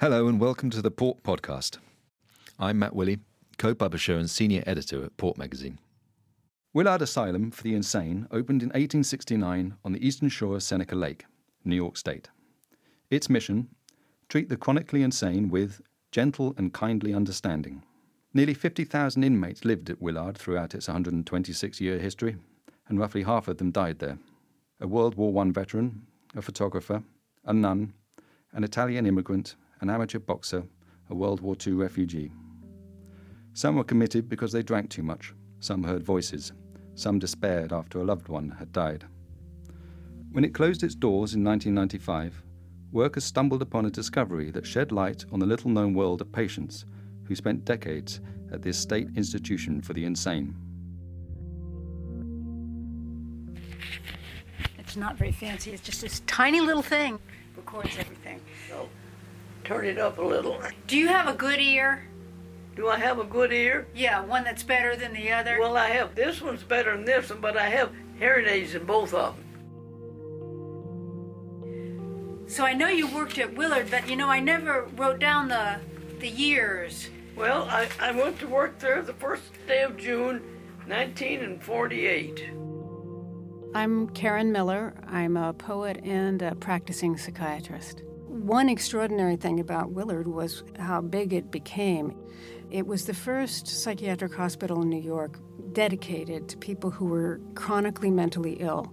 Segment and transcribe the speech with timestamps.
[0.00, 1.78] Hello and welcome to the Port Podcast.
[2.56, 3.18] I'm Matt Willey,
[3.56, 5.80] co publisher and senior editor at Port Magazine.
[6.72, 11.24] Willard Asylum for the Insane opened in 1869 on the eastern shore of Seneca Lake,
[11.64, 12.28] New York State.
[13.10, 13.70] Its mission
[14.28, 15.80] treat the chronically insane with
[16.12, 17.82] gentle and kindly understanding.
[18.32, 22.36] Nearly 50,000 inmates lived at Willard throughout its 126 year history,
[22.86, 24.20] and roughly half of them died there.
[24.80, 27.02] A World War I veteran, a photographer,
[27.44, 27.94] a nun,
[28.52, 30.64] an Italian immigrant, an amateur boxer,
[31.10, 32.32] a World War II refugee.
[33.54, 36.52] Some were committed because they drank too much, some heard voices,
[36.94, 39.04] some despaired after a loved one had died.
[40.30, 42.42] When it closed its doors in 1995,
[42.92, 46.84] workers stumbled upon a discovery that shed light on the little known world of patients
[47.24, 48.20] who spent decades
[48.52, 50.56] at this state institution for the insane.
[54.78, 57.18] It's not very fancy, it's just this tiny little thing.
[57.56, 58.40] Records everything.
[58.68, 58.88] So,
[59.68, 60.58] turn it up a little.
[60.86, 62.02] Do you have a good ear?
[62.74, 63.86] Do I have a good ear?
[63.94, 65.58] Yeah, one that's better than the other.
[65.60, 66.14] Well, I have.
[66.14, 69.44] This one's better than this one, but I have hearing aids in both of them.
[72.48, 75.76] So I know you worked at Willard, but you know I never wrote down the
[76.18, 77.10] the years.
[77.36, 80.40] Well, I, I went to work there the first day of June,
[80.86, 82.50] 1948.
[83.74, 84.94] I'm Karen Miller.
[85.06, 88.02] I'm a poet and a practicing psychiatrist.
[88.48, 92.16] One extraordinary thing about Willard was how big it became.
[92.70, 95.38] It was the first psychiatric hospital in New York
[95.72, 98.90] dedicated to people who were chronically mentally ill.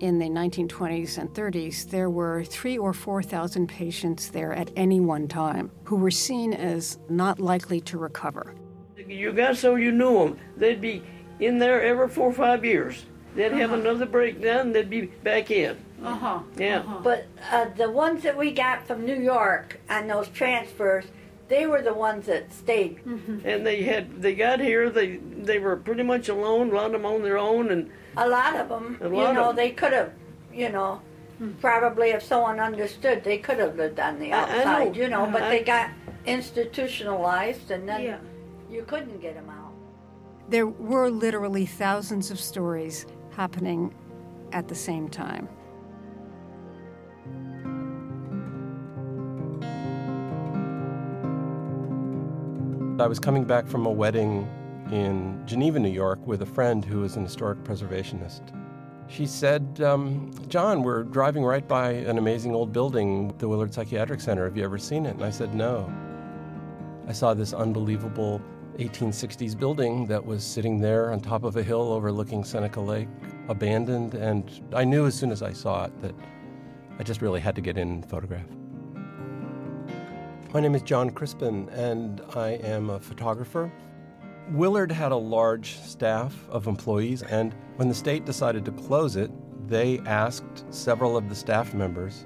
[0.00, 5.28] In the 1920s and 30s, there were three or 4,000 patients there at any one
[5.28, 8.54] time who were seen as not likely to recover.
[8.96, 10.38] You got so you knew them.
[10.56, 11.02] They'd be
[11.38, 13.04] in there every four or five years.
[13.34, 13.80] They'd have Uh-huh.
[13.82, 15.76] another breakdown, they'd be back in.
[16.06, 16.38] Uh huh.
[16.56, 16.82] Yeah.
[17.02, 21.04] But uh, the ones that we got from New York on those transfers,
[21.48, 23.00] they were the ones that stayed.
[23.44, 26.92] And they had, they got here, they they were pretty much alone, a lot of
[26.92, 29.56] them on their own, and A lot of them, A you lot know, of 'em.
[29.56, 30.12] they could have,
[30.52, 31.00] you know,
[31.60, 35.00] probably if someone understood, they could have lived on the I- I outside, know.
[35.02, 35.26] you know.
[35.30, 35.90] But I- they got
[36.26, 38.18] institutionalized, and then Yeah.
[38.70, 39.72] you couldn't get them out.
[40.48, 43.06] There were literally thousands of stories
[43.36, 43.94] happening
[44.52, 45.48] at the same time.
[52.98, 54.48] I was coming back from a wedding
[54.90, 58.40] in Geneva, New York, with a friend who is an historic preservationist.
[59.06, 64.22] She said, um, Jon, we're driving right by an amazing old building, the Willard Psychiatric
[64.22, 64.44] Center.
[64.44, 65.14] Have you ever seen it?
[65.14, 65.92] And I said, No.
[67.06, 68.40] I saw this unbelievable
[68.78, 73.08] 1860s building that was sitting there on top of a hill overlooking Seneca Lake,
[73.50, 76.14] abandoned, and I knew as soon as I saw it that
[76.98, 78.46] I just really had to get in and photograph.
[80.56, 83.70] My name is Jon Crispin, and I am a photographer.
[84.52, 89.30] Willard had a large staff of employees, and when the state decided to close it,
[89.68, 92.24] they asked several of the staff members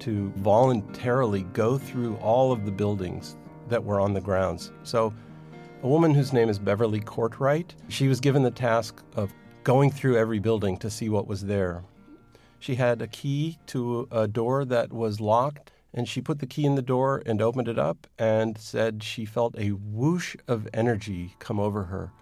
[0.00, 3.38] to voluntarily go through all of the buildings
[3.70, 4.70] that were on the grounds.
[4.82, 5.14] So,
[5.82, 9.32] a woman whose name is Beverly Courtwright, she was given the task of
[9.64, 11.82] going through every building to see what was there.
[12.58, 16.64] She had a key to a door that was locked, and she put the key
[16.64, 21.34] in the door and opened it up and said she felt a whoosh of energy
[21.38, 22.12] come over her.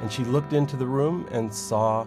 [0.00, 2.06] And she looked into the room and saw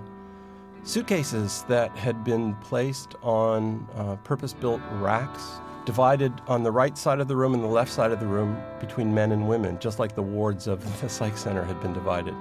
[0.84, 5.44] suitcases that had been placed on uh, purpose built racks,
[5.86, 8.62] divided on the right side of the room and the left side of the room
[8.80, 12.36] between men and women, just like the wards of the psych center had been divided.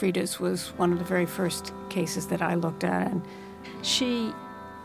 [0.00, 3.22] Frida's was one of the very first cases that I looked at, and
[3.82, 4.32] she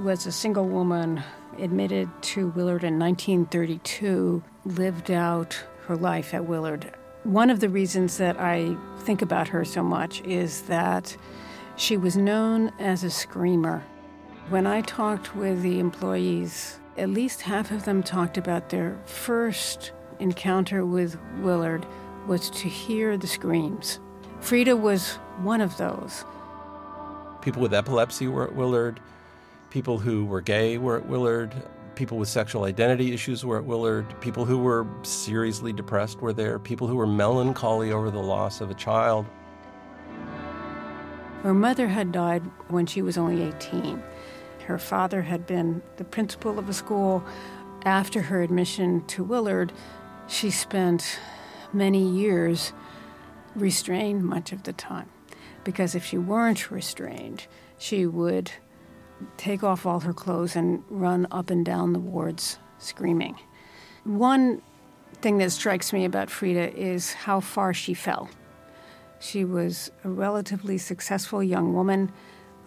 [0.01, 1.23] was a single woman
[1.57, 5.57] admitted to Willard in 1932, lived out
[5.87, 6.93] her life at Willard.
[7.23, 11.15] One of the reasons that I think about her so much is that
[11.77, 13.85] she was known as a screamer.
[14.49, 19.93] When I talked with the employees, at least half of them talked about their first
[20.19, 21.85] encounter with Willard
[22.27, 24.01] was to hear the screams.
[24.45, 26.23] Frida was one of those.
[27.41, 28.99] People with epilepsy were at Willard.
[29.71, 31.51] People who were gay were at Willard.
[31.95, 34.05] People with sexual identity issues were at Willard.
[34.21, 36.59] People who were seriously depressed were there.
[36.59, 39.25] People who were melancholy over the loss of a child.
[41.41, 43.99] Her mother had died when she was only 18.
[44.67, 47.25] Her father had been the principal of a school.
[47.83, 49.73] After her admission to Willard,
[50.27, 51.17] she spent
[51.73, 52.73] many years
[53.55, 55.09] restrained much of the time.
[55.63, 57.47] Because if she weren't restrained,
[57.77, 58.51] she would
[59.37, 63.35] take off all her clothes and run up and down the wards screaming.
[64.03, 64.61] One
[65.21, 68.29] thing that strikes me about Frida is how far she fell.
[69.19, 72.11] She was a relatively successful young woman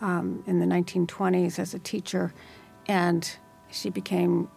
[0.00, 2.32] um, in the 1920s as a teacher,
[2.87, 3.31] and
[3.70, 4.49] she became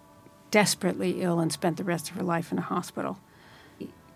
[0.49, 3.19] desperately ill and spent the rest of her life in a hospital.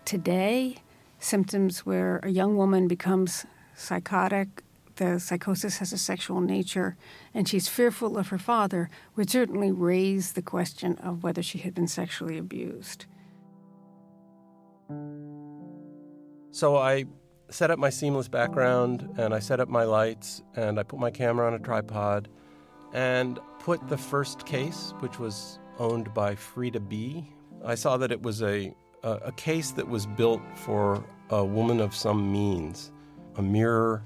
[0.03, 0.77] Today,
[1.25, 3.45] symptoms where a young woman becomes
[3.75, 4.63] psychotic,
[4.95, 6.95] the psychosis has a sexual nature,
[7.33, 11.73] and she's fearful of her father, would certainly raise the question of whether she had
[11.73, 13.05] been sexually abused.
[16.51, 17.05] So I
[17.49, 21.11] set up my seamless background and I set up my lights and I put my
[21.11, 22.29] camera on a tripod
[22.93, 27.27] and put the first case, which was owned by Frida B.
[27.65, 28.73] I saw that it was a,
[29.03, 32.91] a, a case that was built for a woman of some means
[33.37, 34.03] a mirror,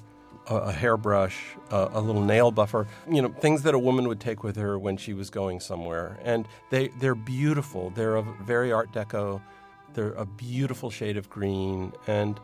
[0.47, 1.37] a, a hairbrush,
[1.71, 4.79] a, a, little nail buffer, you know, things that a woman would take with her
[4.79, 6.19] when she was going somewhere.
[6.23, 7.91] And they, they're beautiful.
[7.91, 9.41] They're a very Art Deco.
[9.93, 11.93] They're a beautiful shade of green.
[12.07, 12.39] And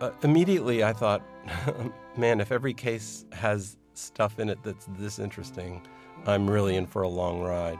[0.00, 1.22] uh, immediately I thought,
[2.16, 5.82] man, if every case has stuff in it that's this interesting,
[6.26, 7.78] I'm really in for a long ride.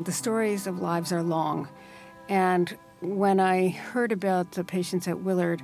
[0.00, 1.68] The stories of lives are long.
[2.28, 5.62] And when I heard about the patients at Willard,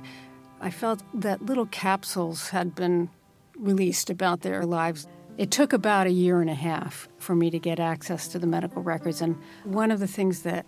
[0.61, 3.09] I felt that little capsules had been
[3.57, 5.07] released about their lives.
[5.37, 8.47] It took about a year and a half for me to get access to the
[8.47, 9.21] medical records.
[9.21, 10.65] And one of the things that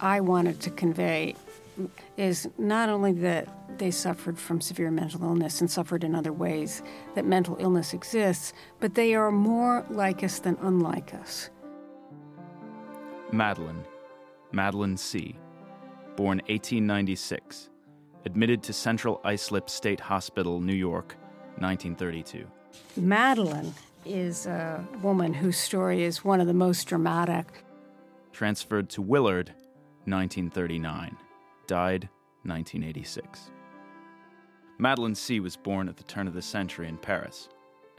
[0.00, 1.34] I wanted to convey
[2.16, 3.48] is not only that
[3.78, 6.82] they suffered from severe mental illness and suffered in other ways,
[7.14, 11.50] that mental illness exists, but they are more like us than unlike us.
[13.32, 13.84] Madeline,
[14.54, 15.36] Madeline C.,
[16.16, 17.70] born 1896,
[18.24, 21.16] admitted to Central Islip State Hospital, New York,
[21.58, 22.46] 1932.
[22.96, 23.74] Madeline
[24.06, 27.64] is a woman whose story is one of the most dramatic.
[28.32, 29.48] Transferred to Willard,
[30.04, 31.16] 1939
[31.66, 32.08] died
[32.44, 33.50] 1986.
[34.78, 35.40] Madeline C.
[35.40, 37.48] was born at the turn of the century in Paris.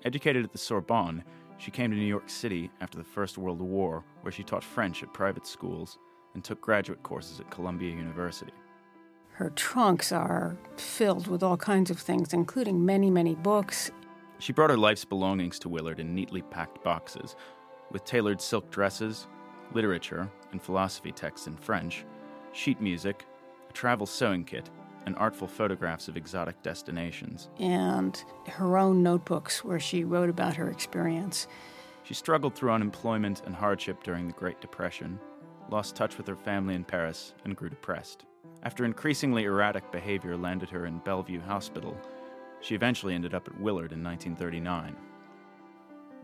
[0.03, 1.23] Educated at the Sorbonne,
[1.57, 5.01] she came to New York City after the First World War, where she taught French
[5.01, 5.97] at private schools
[6.35, 8.53] and took graduate courses at Columbia University.
[9.31, 13.89] Her trunks are filled with all kinds of things, including many, many books.
[14.37, 17.35] She brought her life's belongings to Willard in neatly packed boxes,
[17.91, 19.27] with tailored silk dresses,
[19.73, 22.05] literature and philosophy texts in French,
[22.53, 23.25] sheet music,
[23.69, 24.69] a travel sewing kit,
[25.05, 27.49] and artful photographs of exotic destinations.
[27.59, 31.47] And her own notebooks where she wrote about her experience.
[32.03, 35.19] She struggled through unemployment and hardship during the Great Depression,
[35.69, 38.25] lost touch with her family in Paris, and grew depressed.
[38.63, 41.97] After increasingly erratic behavior landed her in Bellevue Hospital,
[42.61, 44.95] she eventually ended up at Willard in 1939.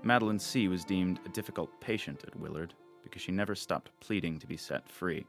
[0.03, 0.67] Madeline C.
[0.67, 2.73] was deemed a difficult patient at Willard
[3.03, 5.25] because she never stopped pleading to be set free.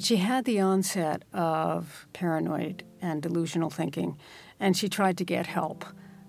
[0.00, 4.18] She had the onset of paranoid and delusional thinking,
[4.58, 5.84] and she tried to get help.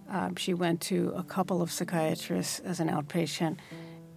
[0.08, 3.58] Um, she went to a couple of psychiatrists as an outpatient.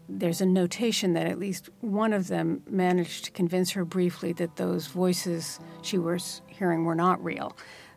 [0.09, 4.57] There's a notation that at least one of them managed to convince her briefly that
[4.57, 7.57] those voices she was hearing were not real.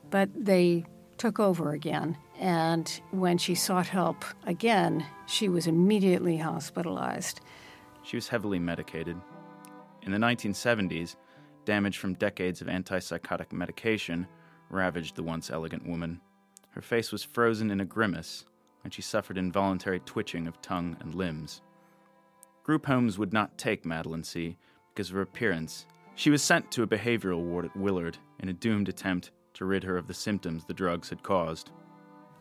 [0.10, 0.86] But they
[1.18, 2.18] took over again.
[2.40, 7.40] And when she sought help again, she was immediately hospitalized.
[8.04, 9.16] She was heavily medicated.
[10.02, 11.16] In the 1970s,
[11.66, 14.28] Damage from decades of antipsychotic medication
[14.70, 16.20] ravaged the once elegant woman.
[16.70, 18.46] Her face was frozen in a grimace,
[18.84, 21.62] and she suffered involuntary twitching of tongue and limbs.
[22.64, 24.58] Group homes would not take Madeline C.
[24.94, 25.88] because of her appearance.
[26.16, 29.84] She was sent to a behavioral ward at Willard in a doomed attempt to rid
[29.84, 31.72] her of the symptoms the drugs had caused.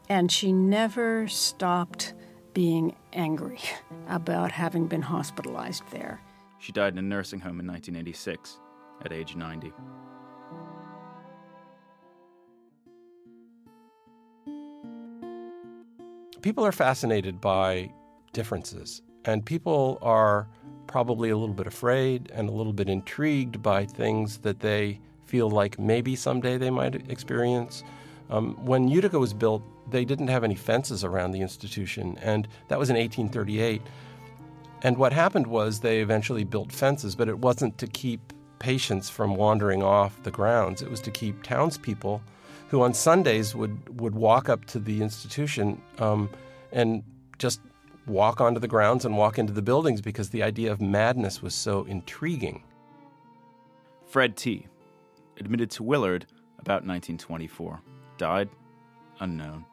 [0.08, 2.14] And she never stopped
[2.52, 3.60] being angry
[4.08, 6.20] about having been hospitalized there.
[6.58, 8.58] She died in a nursing home in 1986
[9.02, 9.72] at age 90.
[16.42, 17.92] People are fascinated by
[18.32, 20.48] differences, and people are
[20.86, 25.48] probably a little bit afraid and a little bit intrigued by things that they feel
[25.48, 27.84] like maybe someday they might experience.
[28.30, 32.78] Um, when Utica was built, they didn't have any fences around the institution, and that
[32.78, 33.82] was in 1838.
[34.82, 39.36] And what happened was they eventually built fences, but it wasn't to keep patients from
[39.36, 40.82] wandering off the grounds.
[40.82, 42.22] It was to keep townspeople
[42.68, 46.30] who on Sundays would, would walk up to the institution um,
[46.70, 47.02] and
[47.38, 47.60] just
[48.10, 51.54] walk onto the grounds and walk into the buildings because the idea of madness was
[51.54, 52.62] so intriguing.
[54.06, 54.66] Fred T.,
[55.38, 56.26] admitted to Willard
[56.58, 57.80] about 1924.
[58.18, 58.50] Died?
[59.20, 59.64] Unknown.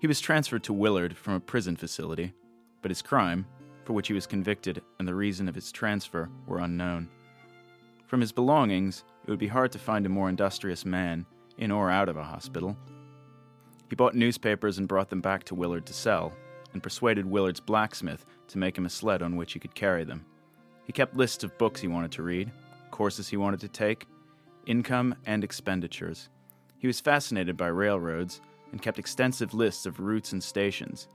[0.00, 2.32] He was transferred to Willard from a prison facility,
[2.82, 3.46] but his crime,
[3.84, 7.08] for which he was convicted, and the reason of his transfer were unknown.
[8.06, 11.24] From his belongings, it would be hard to find a more industrious man,
[11.58, 12.76] in or out of a hospital.
[13.88, 16.32] He bought newspapers and brought them back to Willard to sell,
[16.72, 20.24] and persuaded Willard's blacksmith to make him a sled on which he could carry them.
[20.84, 22.50] He kept lists of books he wanted to read,
[22.90, 24.06] courses he wanted to take,
[24.66, 26.28] income and expenditures.
[26.78, 28.40] He was fascinated by railroads
[28.72, 31.08] and kept extensive lists of routes and stations.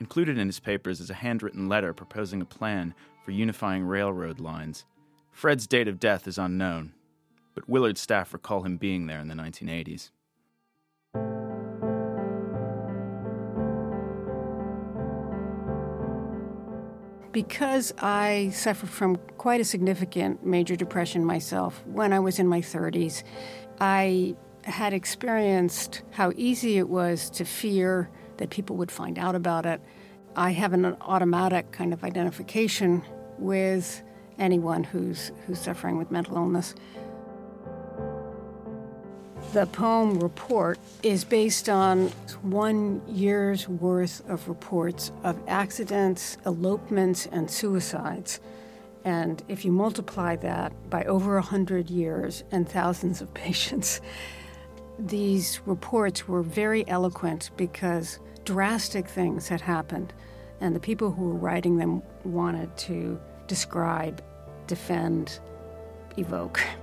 [0.00, 4.86] Included in his papers is a handwritten letter proposing a plan for unifying railroad lines.
[5.30, 6.92] Fred's date of death is unknown,
[7.54, 10.10] but Willard's staff recall him being there in the 1980s.
[17.32, 22.60] Because I suffered from quite a significant major depression myself when I was in my
[22.60, 23.22] 30s,
[23.80, 24.34] I
[24.64, 29.80] had experienced how easy it was to fear that people would find out about it.
[30.36, 33.02] I have an automatic kind of identification
[33.38, 34.02] with
[34.38, 36.74] anyone who's who's suffering with mental illness.
[39.52, 42.06] The poem report is based on
[42.42, 48.38] one year's worth of reports of accidents, elopements, and suicides.
[49.04, 54.00] And if you multiply that by over 100 years and thousands of patients,
[55.00, 60.12] these reports were very eloquent because drastic things had happened,
[60.60, 64.22] and the people who were writing them wanted to describe,
[64.68, 65.40] defend,
[66.16, 66.60] evoke.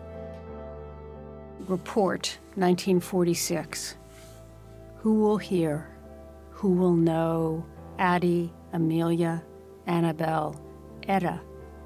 [1.68, 3.98] Report 1946.
[5.00, 5.90] Who will hear?
[6.52, 7.66] Who will know?
[8.00, 9.44] Addie, Amelia,
[9.86, 10.62] Annabelle,
[11.10, 11.42] Etta,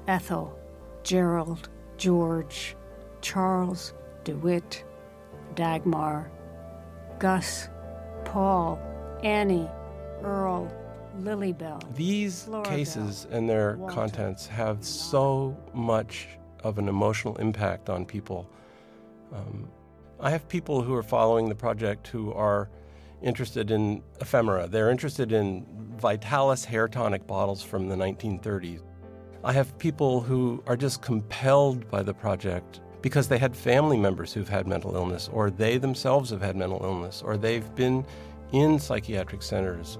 [0.06, 0.56] Ethel,
[1.02, 2.76] Gerald, George,
[3.22, 4.84] Charles, DeWitt,
[5.56, 6.30] Dagmar,
[7.18, 7.68] Gus,
[8.24, 8.78] Paul,
[9.24, 9.68] Annie,
[10.22, 10.72] Earl,
[11.18, 11.82] Lilybell.
[11.96, 16.28] These cases and their Walter, contents have so much
[16.62, 18.48] of an emotional impact on people.
[19.32, 19.68] Um,
[20.20, 22.68] I have people who are following the project who are
[23.22, 24.66] interested in ephemera.
[24.68, 28.82] They're interested in Vitalis hair tonic bottles from the 1930s.
[29.44, 34.32] I have people who are just compelled by the project because they had family members
[34.32, 38.06] who've had mental illness, or they themselves have had mental illness, or they've been
[38.52, 39.98] in psychiatric centers.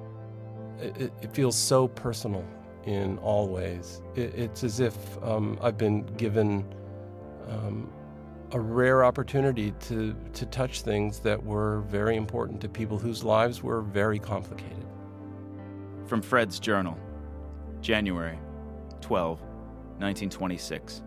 [0.78, 2.44] It, it feels so personal
[2.84, 4.02] in all ways.
[4.14, 6.64] It, it's as if um, I've been given
[7.48, 7.92] um,
[8.52, 13.62] a rare opportunity to, to touch things that were very important to people whose lives
[13.62, 14.86] were very complicated.
[16.06, 16.98] From Fred's Journal,
[17.80, 18.38] January
[19.00, 21.02] 12, 1926.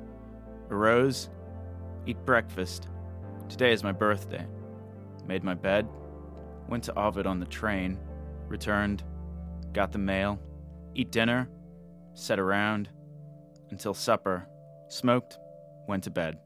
[0.72, 1.30] Arose,
[2.08, 2.88] eat breakfast.
[3.48, 4.48] Today is my birthday.
[5.28, 5.88] Made my bed,
[6.68, 8.00] went to Ovid on the train,
[8.48, 9.04] returned,
[9.72, 10.40] got the mail,
[10.96, 11.48] eat dinner,
[12.16, 12.90] sat around
[13.70, 14.48] until supper,
[14.88, 15.38] smoked,
[15.88, 16.40] went to bed.